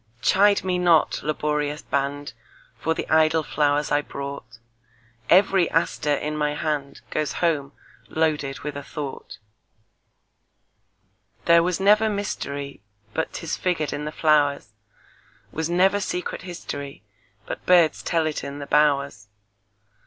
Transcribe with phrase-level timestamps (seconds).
[0.23, 2.33] Chide me not, laborious band,
[2.79, 4.57] For the idle flowers I brought;
[5.29, 7.73] Every aster in my handGoes home
[8.07, 9.37] loaded with a thought.
[11.45, 14.69] There was never mysteryBut 'tis figured in the flowers;
[15.53, 19.27] SWas never secret historyBut birds tell it in the bowers.